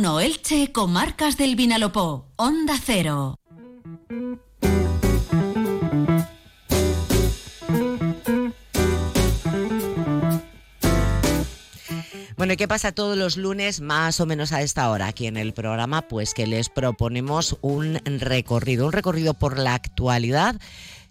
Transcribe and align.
1 0.00 0.20
Elche, 0.20 0.72
Comarcas 0.72 1.36
del 1.36 1.56
Vinalopó, 1.56 2.32
Onda 2.36 2.72
Cero. 2.82 3.36
Bueno, 12.38 12.54
¿y 12.54 12.56
qué 12.56 12.66
pasa 12.66 12.92
todos 12.92 13.18
los 13.18 13.36
lunes 13.36 13.82
más 13.82 14.20
o 14.20 14.24
menos 14.24 14.54
a 14.54 14.62
esta 14.62 14.88
hora 14.88 15.08
aquí 15.08 15.26
en 15.26 15.36
el 15.36 15.52
programa? 15.52 16.08
Pues 16.08 16.32
que 16.32 16.46
les 16.46 16.70
proponemos 16.70 17.58
un 17.60 18.00
recorrido, 18.06 18.86
un 18.86 18.92
recorrido 18.92 19.34
por 19.34 19.58
la 19.58 19.74
actualidad 19.74 20.56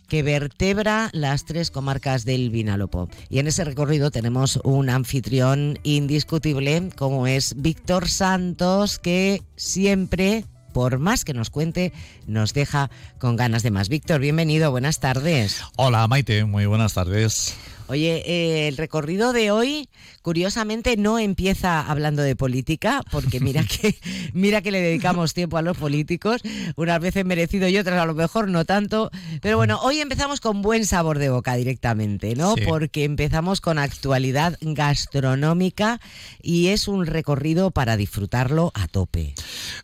que 0.09 0.23
vertebra 0.23 1.09
las 1.13 1.45
tres 1.45 1.71
comarcas 1.71 2.25
del 2.25 2.49
Vinalopó. 2.49 3.07
Y 3.29 3.39
en 3.39 3.47
ese 3.47 3.63
recorrido 3.63 4.11
tenemos 4.11 4.59
un 4.63 4.89
anfitrión 4.89 5.79
indiscutible 5.83 6.89
como 6.97 7.27
es 7.27 7.55
Víctor 7.61 8.09
Santos, 8.09 8.99
que 8.99 9.41
siempre 9.55 10.45
por 10.71 10.99
más 10.99 11.25
que 11.25 11.33
nos 11.33 11.49
cuente, 11.49 11.93
nos 12.27 12.53
deja 12.53 12.89
con 13.17 13.35
ganas 13.35 13.63
de 13.63 13.71
más. 13.71 13.89
Víctor, 13.89 14.21
bienvenido, 14.21 14.71
buenas 14.71 14.99
tardes. 14.99 15.61
Hola 15.75 16.07
Maite, 16.07 16.45
muy 16.45 16.65
buenas 16.65 16.93
tardes. 16.93 17.55
Oye, 17.89 18.21
eh, 18.27 18.67
el 18.67 18.77
recorrido 18.77 19.33
de 19.33 19.49
hoy, 19.49 19.89
curiosamente, 20.21 20.95
no 20.95 21.17
empieza 21.17 21.81
hablando 21.81 22.21
de 22.21 22.35
política, 22.35 23.01
porque 23.09 23.39
mira 23.39 23.63
que, 23.81 23.95
mira 24.31 24.61
que 24.61 24.69
le 24.69 24.79
dedicamos 24.79 25.33
tiempo 25.33 25.57
a 25.57 25.63
los 25.63 25.75
políticos, 25.75 26.43
unas 26.75 26.99
veces 27.01 27.25
merecido 27.25 27.67
y 27.67 27.79
otras 27.79 27.99
a 27.99 28.05
lo 28.05 28.13
mejor 28.13 28.47
no 28.47 28.63
tanto. 28.63 29.09
Pero 29.41 29.57
bueno, 29.57 29.79
hoy 29.81 30.01
empezamos 30.01 30.39
con 30.39 30.61
buen 30.61 30.85
sabor 30.85 31.17
de 31.17 31.29
boca 31.29 31.55
directamente, 31.55 32.35
¿no? 32.35 32.53
Porque 32.67 33.05
empezamos 33.05 33.59
con 33.59 33.79
actualidad 33.79 34.55
gastronómica 34.61 35.99
y 36.43 36.67
es 36.67 36.87
un 36.87 37.07
recorrido 37.07 37.71
para 37.71 37.97
disfrutarlo 37.97 38.71
a 38.75 38.87
tope. 38.87 39.33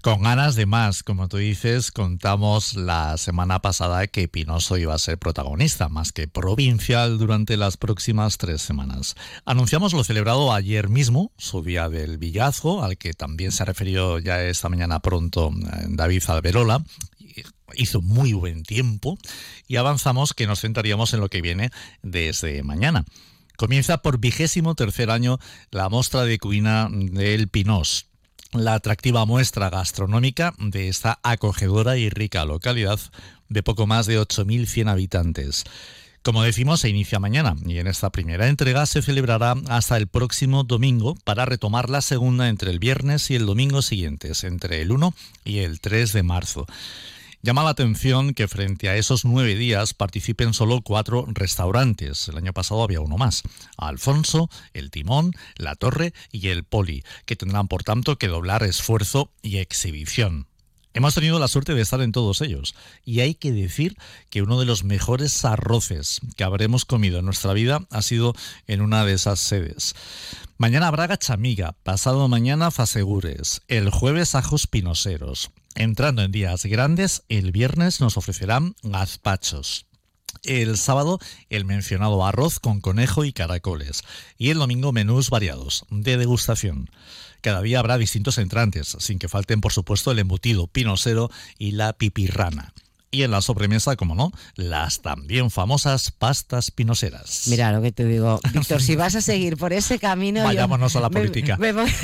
Con 0.06 0.22
ganas 0.22 0.54
de 0.54 0.68
más, 0.68 1.02
como 1.02 1.28
tú 1.28 1.38
dices, 1.38 1.92
contamos 1.92 2.76
la 2.76 3.18
semana 3.18 3.64
pasada 3.64 4.06
que 4.06 4.28
Pinoso 4.28 4.78
iba 4.78 4.94
a 4.94 5.00
ser 5.00 5.18
protagonista, 5.18 5.90
más 5.90 6.12
que 6.12 6.28
provincial 6.28 7.18
durante 7.18 7.58
las 7.58 7.76
próximas 7.76 8.38
tres 8.38 8.62
semanas. 8.62 9.16
Anunciamos 9.46 9.94
lo 9.94 10.04
celebrado 10.04 10.54
ayer 10.54 10.90
mismo, 10.90 11.32
su 11.40 11.64
día 11.64 11.90
del 11.90 12.20
Villazgo, 12.20 12.84
al 12.84 13.00
que 13.00 13.14
también 13.14 13.52
se 13.52 13.64
ha 13.64 13.66
referido 13.66 14.20
ya 14.20 14.44
esta 14.44 14.70
mañana 14.70 15.00
pronto 15.00 15.50
eh, 15.50 15.86
David 15.90 16.22
Alberola 16.28 16.86
hizo 17.74 18.04
muy 18.04 18.34
buen 18.34 18.62
tiempo 18.62 19.18
y 19.68 19.78
avanzamos 19.78 20.36
que 20.36 20.46
nos 20.46 20.62
centraríamos 20.62 21.16
en 21.16 21.20
lo 21.20 21.30
que 21.30 21.42
viene 21.42 21.72
desde 22.04 22.62
mañana. 22.62 23.06
Comienza 23.58 23.98
por 24.04 24.20
vigésimo 24.20 24.76
tercer 24.76 25.10
año 25.10 25.40
la 25.72 25.90
muestra 25.90 26.26
de 26.26 26.38
cuina 26.38 26.90
del 26.92 27.48
Pinós, 27.48 28.06
la 28.56 28.76
atractiva 28.76 29.26
muestra 29.26 29.70
gastronómica 29.70 30.54
de 30.58 30.88
esta 30.88 31.20
acogedora 31.24 31.98
y 31.98 32.10
rica 32.10 32.46
localidad 32.46 33.00
de 33.50 33.64
poco 33.64 33.88
más 33.88 34.06
de 34.06 34.20
8.100 34.20 34.90
habitantes. 34.90 35.64
Como 36.24 36.42
decimos, 36.42 36.80
se 36.80 36.90
inicia 36.90 37.20
mañana 37.20 37.56
y 37.66 37.78
en 37.78 37.86
esta 37.86 38.10
primera 38.10 38.48
entrega 38.48 38.86
se 38.88 39.04
celebrará 39.04 39.54
hasta 39.70 39.98
el 39.98 40.08
próximo 40.08 40.64
domingo 40.64 41.16
para 41.24 41.46
retomar 41.46 41.90
la 41.90 42.02
segunda 42.02 42.50
entre 42.50 42.72
el 42.72 42.80
viernes 42.80 43.30
y 43.30 43.36
el 43.36 43.46
domingo 43.46 43.84
siguientes, 43.84 44.44
entre 44.44 44.82
el 44.82 44.92
1 44.92 45.14
y 45.44 45.60
el 45.60 45.80
3 45.80 46.14
de 46.14 46.24
marzo. 46.24 46.66
Llama 47.46 47.64
la 47.64 47.70
atención 47.70 48.34
que 48.34 48.48
frente 48.48 48.90
a 48.90 48.96
esos 48.96 49.24
nueve 49.24 49.54
días 49.54 49.94
participen 49.94 50.56
solo 50.56 50.82
cuatro 50.82 51.28
restaurantes. 51.28 52.28
El 52.28 52.38
año 52.38 52.54
pasado 52.54 52.82
había 52.82 53.02
uno 53.02 53.18
más. 53.18 53.44
Alfonso, 53.78 54.50
El 54.74 54.90
Timón, 54.90 55.32
La 55.56 55.76
Torre 55.76 56.12
y 56.32 56.48
El 56.48 56.64
Poli, 56.64 57.04
que 57.28 57.36
tendrán 57.36 57.68
por 57.68 57.84
tanto 57.84 58.18
que 58.18 58.30
doblar 58.30 58.64
esfuerzo 58.64 59.30
y 59.44 59.58
exhibición. 59.58 60.48
Hemos 60.96 61.14
tenido 61.14 61.40
la 61.40 61.50
suerte 61.50 61.74
de 61.74 61.82
estar 61.82 62.00
en 62.00 62.14
todos 62.14 62.40
ellos 62.40 62.74
y 63.04 63.20
hay 63.20 63.36
que 63.36 63.52
decir 63.52 63.98
que 64.30 64.42
uno 64.42 64.58
de 64.58 64.66
los 64.66 64.86
mejores 64.86 65.44
arroces 65.44 66.22
que 66.38 66.46
habremos 66.46 66.86
comido 66.86 67.20
en 67.20 67.26
nuestra 67.26 67.52
vida 67.52 67.86
ha 67.92 68.02
sido 68.02 68.34
en 68.66 68.80
una 68.80 69.04
de 69.04 69.12
esas 69.12 69.42
sedes. 69.42 69.94
Mañana 70.58 70.88
habrá 70.88 71.08
gachamiga, 71.08 71.76
pasado 71.84 72.30
mañana 72.30 72.72
fasegures, 72.72 73.62
el 73.68 73.90
jueves 73.90 74.36
ajos 74.36 74.68
pinoseros. 74.68 75.52
Entrando 75.76 76.22
en 76.22 76.32
días 76.32 76.66
grandes, 76.66 77.24
el 77.28 77.52
viernes 77.52 78.00
nos 78.00 78.16
ofrecerán 78.16 78.76
gazpachos. 78.82 79.88
El 80.44 80.78
sábado 80.78 81.20
el 81.50 81.66
mencionado 81.66 82.26
arroz 82.26 82.60
con 82.60 82.80
conejo 82.82 83.26
y 83.26 83.34
caracoles. 83.34 84.04
Y 84.38 84.50
el 84.52 84.60
domingo 84.60 84.92
menús 84.92 85.30
variados, 85.30 85.86
de 85.90 86.18
degustación. 86.18 86.90
Cada 87.42 87.62
día 87.62 87.80
habrá 87.80 87.98
distintos 87.98 88.38
entrantes, 88.38 88.96
sin 89.00 89.20
que 89.20 89.28
falten 89.28 89.62
por 89.62 89.74
supuesto 89.74 90.12
el 90.12 90.20
embutido 90.20 90.68
pinosero 90.68 91.30
y 91.58 91.72
la 91.72 91.94
pipirrana 91.94 92.74
y 93.16 93.24
en 93.24 93.32
la 93.32 93.42
sobremesa, 93.42 93.96
como 93.96 94.14
no, 94.14 94.32
las 94.56 95.02
también 95.02 95.50
famosas 95.50 96.12
pastas 96.12 96.70
pinoseras. 96.70 97.44
Mira 97.48 97.72
lo 97.72 97.82
que 97.82 97.92
te 97.94 98.04
digo, 98.04 98.42
Víctor, 98.54 98.82
si 98.82 98.96
vas 98.96 99.16
a 99.16 99.22
seguir 99.22 99.56
por 99.56 99.72
ese 99.72 100.00
camino... 100.00 100.44
Vayámonos 100.44 100.96
a 100.98 101.00
la 101.00 101.10
política. 101.10 101.58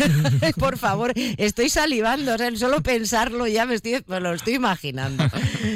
por 0.57 0.77
favor, 0.77 1.13
estoy 1.15 1.69
salivando, 1.69 2.33
o 2.33 2.37
sea, 2.37 2.55
solo 2.55 2.81
pensarlo 2.81 3.45
ya 3.45 3.65
me, 3.65 3.75
estoy, 3.75 4.03
lo 4.07 4.33
estoy 4.33 4.55
imaginando. 4.55 5.25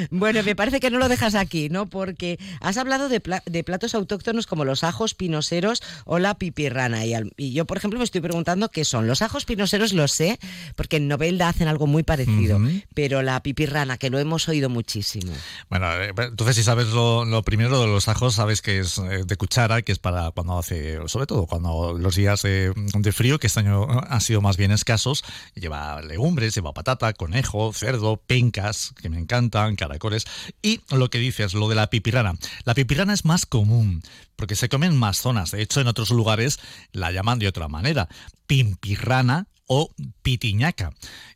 Bueno, 0.09 0.41
me 0.43 0.55
parece 0.55 0.79
que 0.79 0.89
no 0.89 0.99
lo 0.99 1.09
dejas 1.09 1.35
aquí, 1.35 1.69
¿no? 1.69 1.87
Porque 1.87 2.39
has 2.61 2.77
hablado 2.77 3.09
de, 3.09 3.19
platos 3.19 3.93
autóctonos 3.93 4.47
como 4.47 4.63
los 4.63 4.83
ajos 4.83 5.15
pinoseros 5.15 5.81
o 6.05 6.19
la 6.19 6.35
pipirrana. 6.35 7.05
Y, 7.05 7.51
yo, 7.51 7.65
por 7.65 7.77
ejemplo, 7.77 7.99
me 7.99 8.05
estoy 8.05 8.21
preguntando 8.21 8.69
qué 8.69 8.85
son. 8.85 9.07
Los 9.07 9.21
ajos 9.21 9.43
pinoseros 9.45 9.93
lo 9.93 10.07
sé, 10.07 10.39
porque 10.75 10.97
en 10.97 11.07
Novelda 11.07 11.49
hacen 11.49 11.67
algo 11.67 11.87
muy 11.87 12.03
parecido, 12.03 12.59
pero 12.93 13.21
la 13.21 13.41
pipirrana, 13.43 13.97
que 13.97 14.09
lo 14.09 14.19
hemos 14.19 14.47
oído 14.47 14.69
muchísimo. 14.69 15.24
Bueno, 15.69 15.91
eh, 15.93 16.13
entonces 16.17 16.55
si 16.55 16.63
sabes 16.63 16.87
lo, 16.87 17.43
primero 17.43 17.79
de 17.79 17.87
los 17.87 18.07
ajos, 18.07 18.35
sabes 18.35 18.61
que 18.61 18.79
es 18.79 18.97
eh, 18.97 19.23
de 19.25 19.37
cuchara, 19.37 19.81
que 19.81 19.91
es 19.91 19.99
para 19.99 20.31
cuando 20.31 20.57
hace, 20.57 20.99
sobre 21.07 21.25
todo 21.25 21.45
cuando 21.47 21.97
los 21.97 22.15
días 22.15 22.41
de, 22.43 22.73
frío, 23.13 23.39
que 23.39 23.47
este 23.47 23.61
año 23.61 23.87
han 23.89 24.21
sido 24.21 24.41
más 24.41 24.57
bien 24.57 24.71
escasos, 24.71 25.23
lleva 25.55 26.01
legumbres, 26.01 26.55
lleva 26.55 26.73
patata, 26.73 27.13
conejo, 27.13 27.71
cerdo, 27.73 28.17
pencas, 28.17 28.93
que 29.01 29.09
me 29.09 29.19
encantan, 29.19 29.75
caracoles, 29.75 30.25
y 30.61 30.81
lo 30.89 31.09
que 31.09 31.19
dices, 31.19 31.53
lo 31.53 31.67
de 31.69 31.75
la 31.75 31.89
pipirana. 31.89 32.35
La 32.63 32.73
pipirana 32.73 33.13
es 33.13 33.25
más 33.25 33.45
común, 33.45 34.03
porque 34.35 34.55
se 34.55 34.69
come 34.69 34.87
en 34.87 34.97
más 34.97 35.17
zonas. 35.17 35.51
De 35.51 35.61
hecho, 35.61 35.81
en 35.81 35.87
otros 35.87 36.11
lugares 36.11 36.59
la 36.91 37.11
llaman 37.11 37.39
de 37.39 37.47
otra 37.47 37.67
manera. 37.67 38.07
Pimpirrana 38.47 39.47
o 39.67 39.89
pitiñaca. 40.21 40.93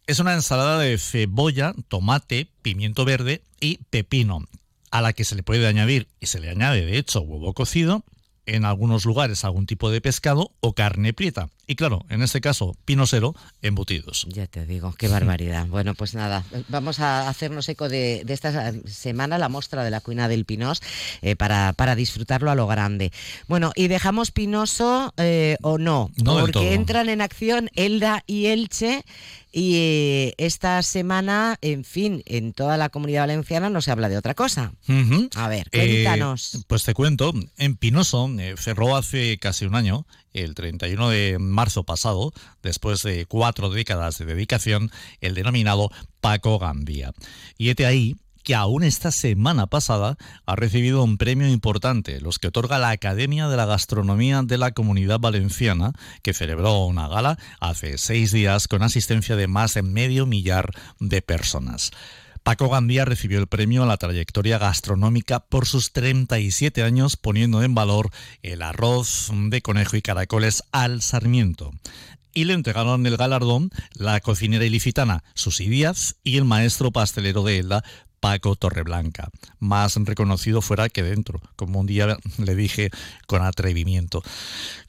Es 0.07 0.19
una 0.19 0.33
ensalada 0.33 0.79
de 0.79 0.97
cebolla, 0.97 1.73
tomate, 1.87 2.49
pimiento 2.61 3.05
verde 3.05 3.43
y 3.59 3.77
pepino, 3.89 4.45
a 4.91 5.01
la 5.01 5.13
que 5.13 5.25
se 5.25 5.35
le 5.35 5.43
puede 5.43 5.67
añadir, 5.67 6.07
y 6.19 6.27
se 6.27 6.39
le 6.39 6.49
añade 6.49 6.85
de 6.85 6.97
hecho 6.97 7.21
huevo 7.21 7.53
cocido, 7.53 8.03
en 8.45 8.65
algunos 8.65 9.05
lugares 9.05 9.43
algún 9.43 9.65
tipo 9.65 9.91
de 9.91 10.01
pescado 10.01 10.51
o 10.59 10.73
carne 10.73 11.13
prieta. 11.13 11.49
Y 11.69 11.75
claro, 11.75 12.03
en 12.09 12.23
este 12.23 12.41
caso, 12.41 12.75
pinosero, 12.83 13.35
embutidos. 13.61 14.25
Ya 14.27 14.47
te 14.47 14.65
digo, 14.65 14.95
qué 14.97 15.07
barbaridad. 15.07 15.67
bueno, 15.67 15.93
pues 15.93 16.15
nada, 16.15 16.43
vamos 16.67 16.99
a 16.99 17.29
hacernos 17.29 17.69
eco 17.69 17.87
de, 17.87 18.25
esta 18.27 18.73
semana, 18.87 19.37
la 19.37 19.49
muestra 19.49 19.83
de 19.83 19.91
la 19.91 20.01
cuina 20.01 20.27
del 20.27 20.45
Pinos, 20.45 20.81
eh, 21.21 21.35
para, 21.35 21.73
para, 21.73 21.93
disfrutarlo 21.93 22.49
a 22.49 22.55
lo 22.55 22.65
grande. 22.65 23.11
Bueno, 23.47 23.71
y 23.75 23.87
dejamos 23.87 24.31
Pinoso 24.31 25.13
eh, 25.17 25.57
o 25.61 25.77
no, 25.77 26.09
no 26.15 26.39
porque 26.39 26.73
entran 26.73 27.07
en 27.07 27.21
acción 27.21 27.69
Elda 27.75 28.23
y 28.25 28.47
Elche 28.47 29.05
y 29.51 29.75
eh, 29.75 30.33
esta 30.37 30.81
semana, 30.83 31.57
en 31.61 31.83
fin, 31.83 32.23
en 32.25 32.53
toda 32.53 32.77
la 32.77 32.89
comunidad 32.89 33.23
valenciana 33.23 33.69
no 33.69 33.81
se 33.81 33.91
habla 33.91 34.09
de 34.09 34.17
otra 34.17 34.33
cosa. 34.33 34.73
A 35.35 35.47
ver, 35.47 35.69
cuéntanos. 35.71 36.65
pues 36.67 36.83
te 36.83 36.93
cuento, 36.93 37.33
en 37.57 37.75
Pinoso 37.75 38.29
cerró 38.57 38.95
hace 38.95 39.37
casi 39.37 39.65
un 39.65 39.75
año 39.75 40.05
el 40.33 40.53
31 40.53 41.09
de 41.09 41.37
marzo 41.59 41.83
pasado, 41.83 42.31
después 42.63 43.03
de 43.03 43.25
cuatro 43.25 43.69
décadas 43.69 44.17
de 44.17 44.23
dedicación, 44.23 44.91
el 45.19 45.35
denominado 45.35 45.89
Paco 46.21 46.57
Gandía. 46.57 47.11
Y 47.57 47.67
este 47.67 47.85
ahí 47.85 48.15
que 48.45 48.55
aún 48.55 48.83
esta 48.83 49.11
semana 49.11 49.67
pasada 49.67 50.15
ha 50.45 50.55
recibido 50.55 51.03
un 51.03 51.17
premio 51.17 51.49
importante, 51.49 52.21
los 52.21 52.39
que 52.39 52.47
otorga 52.47 52.79
la 52.79 52.91
Academia 52.91 53.49
de 53.49 53.57
la 53.57 53.65
Gastronomía 53.65 54.41
de 54.41 54.57
la 54.57 54.71
Comunidad 54.71 55.19
Valenciana, 55.19 55.91
que 56.23 56.33
celebró 56.33 56.85
una 56.85 57.09
gala 57.09 57.37
hace 57.59 57.97
seis 57.97 58.31
días 58.31 58.69
con 58.69 58.81
asistencia 58.81 59.35
de 59.35 59.49
más 59.49 59.73
de 59.73 59.83
medio 59.83 60.25
millar 60.25 60.71
de 61.01 61.21
personas. 61.21 61.91
Paco 62.43 62.69
Gandía 62.69 63.05
recibió 63.05 63.39
el 63.39 63.47
premio 63.47 63.83
a 63.83 63.85
la 63.85 63.97
trayectoria 63.97 64.57
gastronómica 64.57 65.39
por 65.39 65.65
sus 65.65 65.91
37 65.91 66.83
años 66.83 67.17
poniendo 67.17 67.63
en 67.63 67.75
valor 67.75 68.09
el 68.41 68.61
arroz 68.61 69.31
de 69.31 69.61
conejo 69.61 69.97
y 69.97 70.01
caracoles 70.01 70.63
al 70.71 71.01
Sarmiento. 71.01 71.71
Y 72.33 72.45
le 72.45 72.53
entregaron 72.53 73.05
el 73.05 73.17
galardón 73.17 73.71
la 73.93 74.19
cocinera 74.19 74.65
ilicitana 74.65 75.23
Susi 75.33 75.67
Díaz 75.67 76.15
y 76.23 76.37
el 76.37 76.45
maestro 76.45 76.91
pastelero 76.91 77.43
de 77.43 77.59
Elda 77.59 77.83
Paco 78.19 78.55
Torreblanca, 78.55 79.29
más 79.59 79.95
reconocido 79.95 80.61
fuera 80.61 80.89
que 80.89 81.03
dentro, 81.03 81.41
como 81.55 81.79
un 81.79 81.87
día 81.87 82.17
le 82.37 82.55
dije 82.55 82.89
con 83.27 83.43
atrevimiento. 83.43 84.23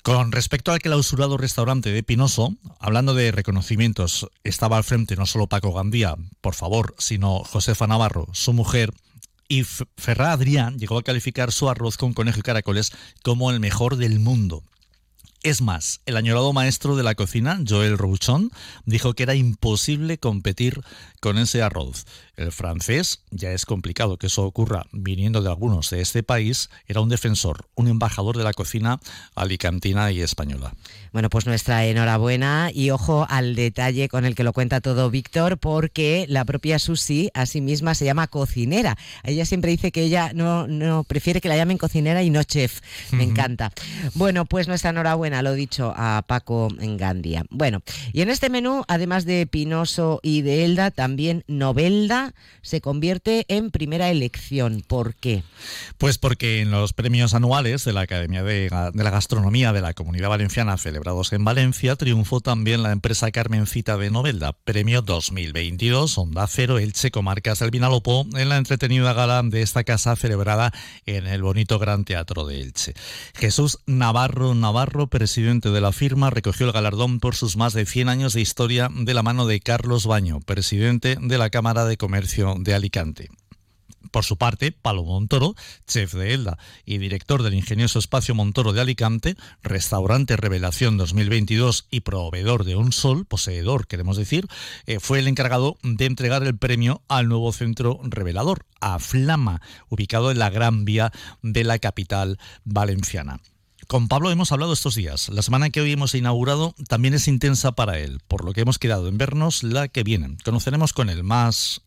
Con 0.03 0.33
respecto 0.33 0.73
al 0.73 0.81
clausurado 0.81 1.37
restaurante 1.37 1.91
de 1.91 2.03
Pinoso, 2.03 2.55
hablando 2.79 3.15
de 3.15 3.33
reconocimientos, 3.33 4.29
estaba 4.45 4.77
al 4.77 4.85
frente 4.85 5.17
no 5.17 5.27
solo 5.27 5.47
Paco 5.47 5.73
Gandía, 5.73 6.17
por 6.41 6.55
favor, 6.55 6.95
sino 6.99 7.45
Josefa 7.45 7.87
Navarro, 7.87 8.27
su 8.33 8.53
mujer, 8.53 8.93
y 9.51 9.65
Ferra 9.65 10.31
Adrián 10.31 10.79
llegó 10.79 10.97
a 10.97 11.03
calificar 11.03 11.51
su 11.51 11.69
arroz 11.69 11.97
con 11.97 12.15
conejo 12.15 12.39
y 12.39 12.43
caracoles 12.43 12.93
como 13.25 13.51
el 13.51 13.59
mejor 13.59 13.97
del 13.97 14.21
mundo. 14.21 14.63
Es 15.43 15.63
más, 15.63 16.03
el 16.05 16.19
añorado 16.19 16.53
maestro 16.53 16.97
de 16.97 17.03
la 17.03 17.15
cocina, 17.15 17.59
Joel 17.67 17.97
Rouchon, 17.97 18.51
dijo 18.85 19.15
que 19.15 19.23
era 19.23 19.35
imposible 19.35 20.19
competir 20.19 20.83
con 21.21 21.39
ese 21.39 21.63
arroz. 21.63 22.05
El 22.37 22.53
francés, 22.53 23.23
ya 23.31 23.53
es 23.53 23.67
complicado 23.67 24.17
que 24.17 24.27
eso 24.27 24.45
ocurra 24.45 24.87
viniendo 24.93 25.43
de 25.43 25.49
algunos 25.49 25.91
de 25.91 26.01
este 26.01 26.23
país, 26.23 26.71
era 26.87 27.01
un 27.01 27.11
defensor, 27.11 27.67
un 27.75 27.89
embajador 27.89 28.37
de 28.37 28.45
la 28.45 28.55
cocina 28.55 28.99
alicantina 29.35 30.11
y 30.11 30.21
española. 30.21 30.75
Bueno, 31.13 31.29
pues 31.29 31.47
nuestra 31.47 31.85
enhorabuena 31.85 32.71
y 32.73 32.91
ojo 32.91 33.27
al 33.29 33.55
detalle 33.55 34.09
con 34.09 34.25
el 34.25 34.35
que 34.35 34.45
lo 34.45 34.53
cuenta 34.53 34.81
todo 34.81 35.11
Víctor, 35.11 35.59
porque 35.59 36.25
la 36.29 36.45
propia 36.45 36.79
Susi 36.79 37.31
a 37.35 37.47
sí 37.47 37.61
misma 37.61 37.95
se 37.95 38.07
llama 38.07 38.27
cocinera. 38.27 38.97
Ella 39.23 39.45
siempre 39.45 39.71
dice 39.71 39.93
que 39.93 40.05
ella 40.05 40.33
no, 40.35 40.67
no 40.67 41.05
prefiere 41.05 41.41
que 41.41 41.49
la 41.49 41.57
llamen 41.57 41.79
cocinera 41.79 42.23
y 42.23 42.31
no 42.31 42.43
chef. 42.43 42.81
Me 43.11 43.25
encanta. 43.25 43.73
Bueno, 44.15 44.47
pues 44.47 44.67
nuestra 44.67 44.91
enhorabuena, 44.91 45.30
lo 45.43 45.55
dicho 45.55 45.93
a 45.97 46.23
Paco 46.27 46.69
Gandia. 46.79 47.45
Bueno, 47.51 47.83
y 48.13 48.23
en 48.23 48.31
este 48.31 48.51
menú, 48.51 48.85
además 48.89 49.25
de 49.25 49.47
Pinoso 49.47 50.21
y 50.23 50.43
de 50.43 50.65
Elda, 50.65 50.91
también 50.91 51.45
Novelda 51.47 52.35
se 52.63 52.81
convierte 52.81 53.45
en 53.49 53.71
primera 53.71 54.11
elección. 54.11 54.83
¿Por 54.87 55.15
qué? 55.15 55.43
Pues 55.99 56.19
porque 56.19 56.61
en 56.61 56.71
los 56.71 56.93
premios 56.93 57.35
anuales 57.35 57.85
de 57.85 57.93
la 57.93 58.03
Academia 58.03 58.43
de, 58.43 58.69
la 58.71 59.11
Gastronomía 59.11 59.73
de 59.73 59.81
la 59.81 59.95
Comunidad 59.95 60.29
Valenciana 60.29 60.77
celebrados 60.77 61.33
en 61.33 61.45
Valencia, 61.45 61.97
triunfó 61.97 62.41
también 62.41 62.83
la 62.83 62.93
empresa 62.93 63.31
Carmencita 63.31 63.97
de 63.97 64.11
Novelda, 64.11 64.53
premio 64.65 65.03
2022, 65.03 66.19
Onda 66.19 66.47
Cero 66.47 66.79
Elche 66.79 67.11
Comarcas 67.11 67.61
del 67.61 67.71
Vinalopó, 67.71 68.27
en 68.35 68.49
la 68.49 68.57
entretenida 68.57 69.13
gala 69.13 69.43
de 69.43 69.63
esta 69.63 69.85
casa 69.85 70.17
celebrada 70.17 70.73
en 71.07 71.27
el 71.27 71.43
bonito 71.43 71.79
Gran 71.79 72.05
Teatro 72.05 72.47
de 72.47 72.61
Elche. 72.61 72.95
Jesús 73.35 73.79
Navarro 73.87 74.55
Navarro, 74.55 75.09
presidente 75.21 75.69
de 75.69 75.83
la 75.83 75.93
firma, 75.93 76.31
recogió 76.31 76.65
el 76.65 76.73
galardón 76.73 77.21
por 77.21 77.37
sus 77.37 77.59
más 77.59 77.75
de 77.75 77.85
100 77.85 78.09
años 78.09 78.33
de 78.33 78.41
historia 78.41 78.89
de 78.91 79.13
la 79.13 79.23
mano 79.23 79.47
de 79.47 79.61
Carlos 79.61 80.07
Baño, 80.07 80.41
presidente 80.41 81.19
de 81.21 81.37
la 81.37 81.51
Cámara 81.51 81.85
de 81.85 81.99
Comercio 81.99 82.55
de 82.59 82.73
Alicante. 82.73 83.29
Por 84.11 84.25
su 84.25 84.39
parte, 84.39 84.73
Palo 84.73 85.05
Montoro, 85.05 85.55
chef 85.87 86.15
de 86.15 86.33
Elda 86.33 86.57
y 86.87 86.97
director 86.97 87.43
del 87.43 87.53
ingenioso 87.53 87.99
espacio 87.99 88.35
Montoro 88.35 88.73
de 88.73 88.81
Alicante, 88.81 89.37
restaurante 89.63 90.39
Revelación 90.39 90.97
2022 90.97 91.89
y 91.91 92.01
proveedor 92.01 92.65
de 92.65 92.77
Un 92.77 92.91
Sol, 92.91 93.27
poseedor, 93.27 93.87
queremos 93.89 94.17
decir, 94.17 94.47
eh, 94.87 95.01
fue 95.01 95.19
el 95.19 95.29
encargado 95.29 95.77
de 95.83 96.07
entregar 96.07 96.43
el 96.45 96.57
premio 96.57 97.03
al 97.09 97.29
nuevo 97.29 97.53
centro 97.53 98.01
revelador, 98.05 98.65
a 98.81 98.99
Flama, 98.99 99.61
ubicado 99.91 100.31
en 100.31 100.39
la 100.39 100.49
Gran 100.49 100.87
Vía 100.87 101.13
de 101.43 101.65
la 101.65 101.79
capital 101.79 102.39
valenciana. 102.65 103.39
Con 103.91 104.07
Pablo 104.07 104.31
hemos 104.31 104.53
hablado 104.53 104.73
estos 104.73 104.95
días. 104.95 105.31
La 105.31 105.43
semana 105.43 105.71
que 105.71 105.81
hoy 105.81 105.91
hemos 105.91 106.15
inaugurado 106.15 106.77
también 106.87 107.13
es 107.13 107.27
intensa 107.27 107.73
para 107.73 107.99
él, 107.99 108.21
por 108.29 108.45
lo 108.45 108.53
que 108.53 108.61
hemos 108.61 108.79
quedado 108.79 109.09
en 109.09 109.19
vernos 109.19 109.65
la 109.65 109.89
que 109.89 110.05
viene. 110.05 110.37
Conoceremos 110.45 110.93
con 110.93 111.11
él 111.11 111.25
más 111.25 111.83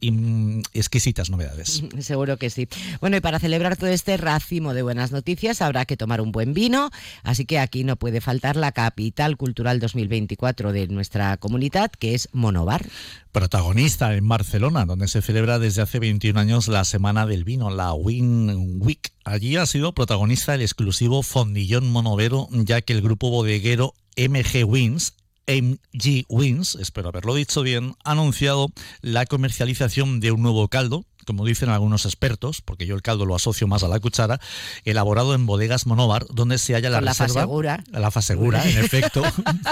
exquisitas 0.74 1.30
novedades. 1.30 1.82
Seguro 2.00 2.36
que 2.36 2.50
sí. 2.50 2.68
Bueno, 3.00 3.16
y 3.16 3.22
para 3.22 3.40
celebrar 3.40 3.78
todo 3.78 3.88
este 3.88 4.18
racimo 4.18 4.74
de 4.74 4.82
buenas 4.82 5.14
noticias 5.14 5.62
habrá 5.62 5.86
que 5.86 5.96
tomar 5.96 6.20
un 6.20 6.34
buen 6.34 6.54
vino, 6.54 6.90
así 7.24 7.46
que 7.46 7.58
aquí 7.58 7.86
no 7.86 7.96
puede 7.96 8.20
faltar 8.20 8.58
la 8.58 8.74
capital 8.74 9.38
cultural 9.38 9.80
2024 9.80 10.74
de 10.74 10.90
nuestra 10.90 11.38
comunidad, 11.38 11.90
que 11.90 12.16
es 12.16 12.28
Monobar 12.34 12.86
protagonista 13.32 14.14
en 14.16 14.28
Barcelona, 14.28 14.86
donde 14.86 15.08
se 15.08 15.22
celebra 15.22 15.58
desde 15.58 15.82
hace 15.82 16.00
21 16.00 16.40
años 16.40 16.68
la 16.68 16.86
Semana 16.86 17.26
del 17.26 17.44
Vino, 17.44 17.72
la 17.72 17.94
Win 17.94 18.80
Week. 18.80 19.13
Allí 19.24 19.56
ha 19.56 19.66
sido 19.66 19.94
protagonista 19.94 20.54
el 20.54 20.62
exclusivo 20.62 21.24
Fondillón 21.24 21.90
Monovero, 21.90 22.50
ya 22.52 22.82
que 22.82 22.94
el 22.94 23.02
grupo 23.02 23.30
bodeguero 23.30 23.94
MG 24.18 24.66
Wins 24.66 25.14
MG 25.48 26.26
Wins, 26.30 26.76
espero 26.76 27.10
haberlo 27.10 27.36
dicho 27.36 27.62
bien, 27.64 27.96
ha 28.04 28.12
anunciado 28.12 28.68
la 29.02 29.26
comercialización 29.26 30.20
de 30.20 30.32
un 30.32 30.42
nuevo 30.42 30.68
caldo, 30.70 31.06
como 31.26 31.46
dicen 31.46 31.70
algunos 31.70 32.06
expertos, 32.06 32.62
porque 32.62 32.86
yo 32.86 32.96
el 32.96 33.02
caldo 33.02 33.26
lo 33.26 33.36
asocio 33.36 33.68
más 33.68 33.84
a 33.84 33.88
la 33.88 34.00
cuchara, 34.00 34.40
elaborado 34.86 35.34
en 35.36 35.46
bodegas 35.46 35.86
Monóvar, 35.86 36.26
donde 36.30 36.58
se 36.58 36.74
halla 36.74 36.90
la 36.90 37.02
reserva. 37.02 37.34
La 37.34 37.42
segura. 37.42 37.84
La 37.92 38.12
segura, 38.12 38.70
en 38.70 38.78
efecto. 38.78 39.24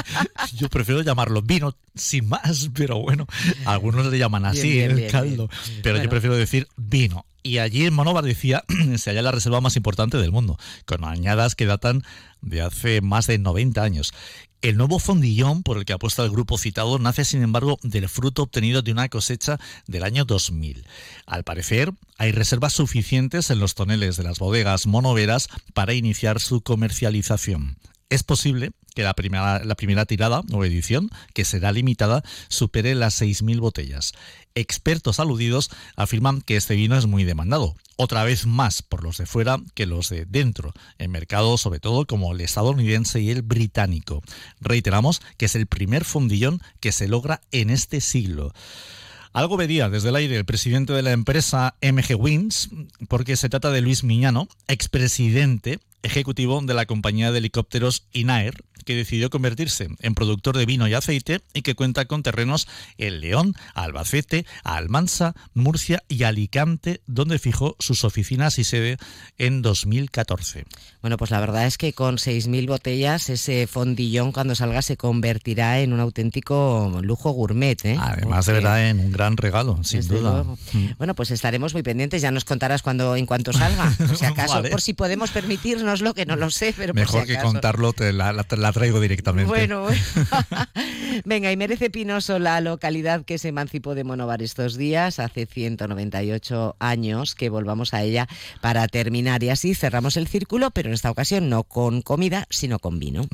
yo 0.55 0.69
prefiero 0.69 1.01
llamarlo 1.01 1.41
vino 1.41 1.75
sin 1.95 2.29
más, 2.29 2.69
pero 2.73 2.99
bueno, 2.99 3.27
algunos 3.65 4.05
le 4.07 4.17
llaman 4.17 4.45
así 4.45 4.79
el 4.79 5.07
caldo, 5.07 5.49
pero 5.83 6.01
yo 6.01 6.09
prefiero 6.09 6.35
decir 6.35 6.67
vino. 6.77 7.25
Y 7.43 7.57
allí 7.57 7.85
en 7.85 7.93
Monóvar 7.93 8.23
decía 8.23 8.63
se 8.97 9.09
halla 9.09 9.23
la 9.23 9.31
reserva 9.31 9.61
más 9.61 9.75
importante 9.75 10.17
del 10.17 10.31
mundo, 10.31 10.57
con 10.85 11.03
añadas 11.03 11.55
que 11.55 11.65
datan 11.65 12.03
de 12.41 12.61
hace 12.61 13.01
más 13.01 13.27
de 13.27 13.39
90 13.39 13.81
años. 13.81 14.13
El 14.61 14.77
nuevo 14.77 14.99
fondillón 14.99 15.63
por 15.63 15.79
el 15.79 15.85
que 15.85 15.93
apuesta 15.93 16.23
el 16.23 16.29
grupo 16.29 16.55
citado 16.59 16.99
nace, 16.99 17.25
sin 17.25 17.41
embargo, 17.41 17.79
del 17.81 18.07
fruto 18.07 18.43
obtenido 18.43 18.83
de 18.83 18.91
una 18.91 19.09
cosecha 19.09 19.59
del 19.87 20.03
año 20.03 20.23
2000. 20.23 20.85
Al 21.25 21.40
parecer, 21.43 21.91
hay 22.17 22.31
reservas 22.31 22.73
suficientes 22.73 23.49
en 23.49 23.59
los 23.59 23.75
toneles 23.75 24.17
de 24.17 24.23
las 24.23 24.39
bodegas 24.39 24.87
monoveras 24.87 25.49
para 25.73 25.93
iniciar 25.93 26.39
su 26.39 26.61
comercialización. 26.61 27.77
Es 28.09 28.23
posible 28.23 28.71
que 28.93 29.03
la 29.03 29.13
primera, 29.13 29.63
la 29.63 29.75
primera 29.75 30.05
tirada 30.05 30.41
o 30.51 30.65
edición, 30.65 31.09
que 31.33 31.45
será 31.45 31.71
limitada, 31.71 32.23
supere 32.49 32.93
las 32.93 33.21
6.000 33.21 33.59
botellas. 33.61 34.11
Expertos 34.53 35.21
aludidos 35.21 35.69
afirman 35.95 36.41
que 36.41 36.57
este 36.57 36.75
vino 36.75 36.97
es 36.97 37.05
muy 37.05 37.23
demandado, 37.23 37.75
otra 37.95 38.23
vez 38.25 38.45
más 38.45 38.81
por 38.81 39.03
los 39.03 39.17
de 39.17 39.25
fuera 39.25 39.59
que 39.75 39.85
los 39.85 40.09
de 40.09 40.25
dentro, 40.25 40.73
en 40.97 41.11
mercados 41.11 41.61
sobre 41.61 41.79
todo 41.79 42.05
como 42.05 42.33
el 42.33 42.41
estadounidense 42.41 43.21
y 43.21 43.29
el 43.29 43.43
británico. 43.43 44.23
Reiteramos 44.59 45.21
que 45.37 45.45
es 45.45 45.55
el 45.55 45.67
primer 45.67 46.03
fondillón 46.03 46.61
que 46.81 46.91
se 46.91 47.07
logra 47.07 47.41
en 47.51 47.69
este 47.69 48.01
siglo. 48.01 48.53
Algo 49.33 49.55
vería 49.55 49.89
desde 49.89 50.09
el 50.09 50.15
aire 50.17 50.35
el 50.35 50.45
presidente 50.45 50.91
de 50.91 51.01
la 51.01 51.11
empresa 51.11 51.75
MG 51.81 52.15
Wins, 52.19 52.69
porque 53.07 53.37
se 53.37 53.47
trata 53.47 53.71
de 53.71 53.81
Luis 53.81 54.03
Miñano, 54.03 54.49
expresidente 54.67 55.79
ejecutivo 56.03 56.61
de 56.61 56.73
la 56.73 56.85
compañía 56.85 57.31
de 57.31 57.39
helicópteros 57.39 58.07
INAER, 58.11 58.63
que 58.83 58.95
decidió 58.95 59.29
convertirse 59.29 59.87
en 59.99 60.15
productor 60.15 60.57
de 60.57 60.65
vino 60.65 60.87
y 60.87 60.93
aceite 60.93 61.41
y 61.53 61.61
que 61.61 61.75
cuenta 61.75 62.05
con 62.05 62.23
terrenos 62.23 62.67
en 62.97 63.21
León, 63.21 63.53
Albacete, 63.73 64.45
Almansa, 64.63 65.33
Murcia 65.53 66.03
y 66.07 66.23
Alicante, 66.23 67.01
donde 67.07 67.39
fijó 67.39 67.75
sus 67.79 68.03
oficinas 68.03 68.59
y 68.59 68.63
sede 68.63 68.97
en 69.37 69.61
2014. 69.61 70.65
Bueno, 71.01 71.17
pues 71.17 71.31
la 71.31 71.39
verdad 71.39 71.65
es 71.65 71.77
que 71.77 71.93
con 71.93 72.17
6.000 72.17 72.67
botellas 72.67 73.29
ese 73.29 73.67
fondillón 73.67 74.31
cuando 74.31 74.55
salga 74.55 74.81
se 74.81 74.97
convertirá 74.97 75.79
en 75.79 75.93
un 75.93 75.99
auténtico 75.99 76.99
lujo 77.01 77.31
gourmet. 77.31 77.83
¿eh? 77.85 77.97
Además 77.99 78.45
de 78.45 78.53
verdad 78.53 78.89
en 78.89 78.99
un 78.99 79.11
gran 79.11 79.37
regalo, 79.37 79.83
sin 79.83 80.07
duda. 80.07 80.43
Mm. 80.43 80.97
Bueno, 80.97 81.15
pues 81.15 81.31
estaremos 81.31 81.73
muy 81.73 81.83
pendientes, 81.83 82.21
ya 82.21 82.31
nos 82.31 82.45
contarás 82.45 82.81
cuando 82.81 83.15
en 83.15 83.25
cuanto 83.25 83.53
salga, 83.53 83.93
si 84.15 84.25
acaso, 84.25 84.63
por 84.63 84.81
si 84.81 84.93
podemos 84.93 85.31
permitirnoslo, 85.91 86.13
que 86.13 86.25
no 86.25 86.35
lo 86.35 86.49
sé, 86.49 86.73
pero 86.75 86.93
Mejor 86.93 87.21
por 87.21 87.27
si 87.27 87.35
que 87.35 87.41
contarlo, 87.41 87.93
te 87.93 88.13
la, 88.13 88.33
la 88.33 88.71
traigo 88.71 88.99
directamente. 88.99 89.49
Bueno, 89.49 89.87
venga, 91.25 91.51
y 91.51 91.57
merece 91.57 91.89
Pinoso 91.89 92.39
la 92.39 92.61
localidad 92.61 93.25
que 93.25 93.37
se 93.37 93.49
emancipó 93.49 93.95
de 93.95 94.03
Monovar 94.03 94.41
estos 94.41 94.77
días, 94.77 95.19
hace 95.19 95.45
198 95.45 96.75
años, 96.79 97.35
que 97.35 97.49
volvamos 97.49 97.93
a 97.93 98.03
ella 98.03 98.27
para 98.61 98.87
terminar. 98.87 99.43
Y 99.43 99.49
así 99.49 99.75
cerramos 99.75 100.17
el 100.17 100.27
círculo, 100.27 100.71
pero 100.71 100.89
en 100.89 100.93
esta 100.93 101.11
ocasión 101.11 101.49
no 101.49 101.63
con 101.63 102.01
comida, 102.01 102.47
sino 102.49 102.79
con 102.79 102.99
vino. 102.99 103.27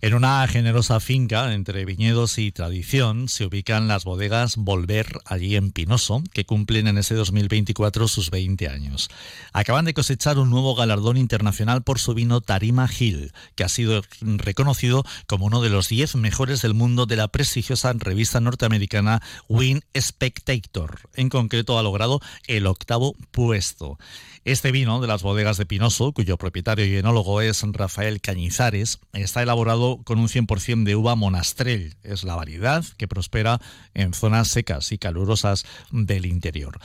En 0.00 0.14
una 0.14 0.46
generosa 0.48 1.00
finca 1.00 1.52
entre 1.52 1.84
viñedos 1.84 2.38
y 2.38 2.52
tradición 2.52 3.28
se 3.28 3.46
ubican 3.46 3.88
las 3.88 4.04
bodegas 4.04 4.56
Volver, 4.56 5.20
allí 5.24 5.56
en 5.56 5.72
Pinoso, 5.72 6.22
que 6.32 6.44
cumplen 6.44 6.86
en 6.88 6.98
ese 6.98 7.14
2024 7.14 8.08
sus 8.08 8.30
20 8.30 8.68
años. 8.68 9.10
Acaban 9.52 9.84
de 9.84 9.94
cosechar 9.94 10.38
un 10.38 10.50
nuevo 10.50 10.74
galardón 10.74 11.16
internacional 11.16 11.47
por 11.84 11.98
su 11.98 12.14
vino 12.14 12.40
Tarima 12.40 12.88
Hill, 12.88 13.32
que 13.54 13.64
ha 13.64 13.68
sido 13.68 14.02
reconocido 14.20 15.04
como 15.26 15.46
uno 15.46 15.62
de 15.62 15.70
los 15.70 15.88
10 15.88 16.16
mejores 16.16 16.62
del 16.62 16.74
mundo 16.74 17.06
de 17.06 17.16
la 17.16 17.28
prestigiosa 17.28 17.92
revista 17.94 18.40
norteamericana 18.40 19.22
Win 19.48 19.82
Spectator. 19.98 21.00
En 21.14 21.28
concreto 21.28 21.78
ha 21.78 21.82
logrado 21.82 22.20
el 22.46 22.66
octavo 22.66 23.14
puesto. 23.30 23.98
Este 24.44 24.72
vino 24.72 25.00
de 25.00 25.06
las 25.06 25.22
bodegas 25.22 25.58
de 25.58 25.66
Pinoso, 25.66 26.12
cuyo 26.12 26.38
propietario 26.38 26.86
y 26.86 26.96
enólogo 26.96 27.40
es 27.40 27.62
Rafael 27.72 28.20
Cañizares, 28.20 28.98
está 29.12 29.42
elaborado 29.42 30.00
con 30.04 30.18
un 30.18 30.28
100% 30.28 30.84
de 30.84 30.96
uva 30.96 31.16
monastrell. 31.16 31.96
Es 32.02 32.24
la 32.24 32.34
variedad 32.34 32.84
que 32.96 33.08
prospera 33.08 33.60
en 33.94 34.14
zonas 34.14 34.48
secas 34.48 34.92
y 34.92 34.98
calurosas 34.98 35.66
del 35.90 36.24
interior. 36.24 36.78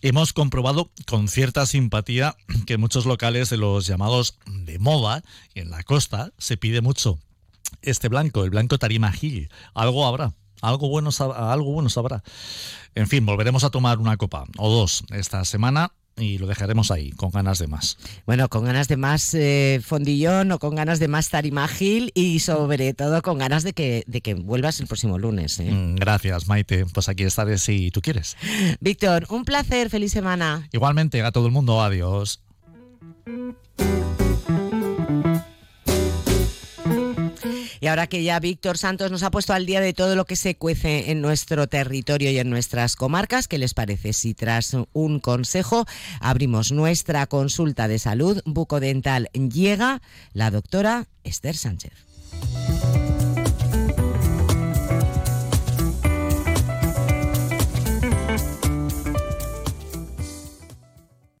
Hemos 0.00 0.32
comprobado 0.32 0.90
con 1.06 1.28
cierta 1.28 1.66
simpatía 1.66 2.34
que 2.66 2.78
muchos 2.78 3.04
locales 3.04 3.50
de 3.50 3.56
los 3.56 3.86
llamados 3.86 4.01
de 4.46 4.78
moda, 4.78 5.22
en 5.54 5.70
la 5.70 5.82
costa, 5.82 6.32
se 6.38 6.56
pide 6.56 6.80
mucho 6.80 7.18
este 7.82 8.08
blanco, 8.08 8.44
el 8.44 8.50
blanco 8.50 8.78
Tarima 8.78 9.12
Gil. 9.12 9.50
Algo 9.74 10.06
habrá. 10.06 10.34
Algo 10.60 10.88
bueno, 10.88 11.10
algo 11.18 11.72
bueno 11.72 11.88
sabrá. 11.88 12.22
En 12.94 13.08
fin, 13.08 13.26
volveremos 13.26 13.64
a 13.64 13.70
tomar 13.70 13.98
una 13.98 14.16
copa 14.16 14.44
o 14.58 14.70
dos 14.70 15.04
esta 15.10 15.44
semana 15.44 15.92
y 16.16 16.38
lo 16.38 16.46
dejaremos 16.46 16.90
ahí, 16.90 17.10
con 17.10 17.30
ganas 17.30 17.58
de 17.58 17.66
más. 17.66 17.98
Bueno, 18.26 18.48
con 18.48 18.64
ganas 18.64 18.86
de 18.86 18.96
más 18.96 19.34
eh, 19.34 19.80
fondillón 19.84 20.52
o 20.52 20.58
con 20.58 20.74
ganas 20.74 21.00
de 21.00 21.08
más 21.08 21.30
tarimagil 21.30 22.12
y 22.14 22.40
sobre 22.40 22.94
todo 22.94 23.22
con 23.22 23.38
ganas 23.38 23.64
de 23.64 23.72
que, 23.72 24.04
de 24.06 24.20
que 24.20 24.34
vuelvas 24.34 24.78
el 24.80 24.86
próximo 24.86 25.18
lunes. 25.18 25.58
¿eh? 25.58 25.70
Mm, 25.70 25.96
gracias, 25.96 26.46
Maite. 26.46 26.86
Pues 26.86 27.08
aquí 27.08 27.24
estaré 27.24 27.58
si 27.58 27.90
tú 27.90 28.00
quieres. 28.00 28.36
Víctor, 28.80 29.26
un 29.30 29.44
placer, 29.44 29.90
feliz 29.90 30.12
semana. 30.12 30.68
Igualmente, 30.72 31.22
a 31.22 31.32
todo 31.32 31.46
el 31.46 31.52
mundo, 31.52 31.82
adiós. 31.82 32.40
Y 37.82 37.88
ahora 37.88 38.06
que 38.06 38.22
ya 38.22 38.38
Víctor 38.38 38.78
Santos 38.78 39.10
nos 39.10 39.24
ha 39.24 39.32
puesto 39.32 39.54
al 39.54 39.66
día 39.66 39.80
de 39.80 39.92
todo 39.92 40.14
lo 40.14 40.24
que 40.24 40.36
se 40.36 40.54
cuece 40.54 41.10
en 41.10 41.20
nuestro 41.20 41.66
territorio 41.66 42.30
y 42.30 42.38
en 42.38 42.48
nuestras 42.48 42.94
comarcas, 42.94 43.48
¿qué 43.48 43.58
les 43.58 43.74
parece 43.74 44.12
si 44.12 44.34
tras 44.34 44.76
un 44.92 45.18
consejo 45.18 45.84
abrimos 46.20 46.70
nuestra 46.70 47.26
consulta 47.26 47.88
de 47.88 47.98
salud 47.98 48.40
bucodental 48.44 49.28
llega 49.32 50.00
la 50.32 50.52
doctora 50.52 51.08
Esther 51.24 51.56
Sánchez? 51.56 52.11